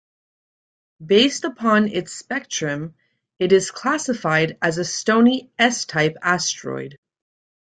[1.05, 2.95] Based upon its spectrum,
[3.37, 6.97] it is classified as a stony S-type asteroid.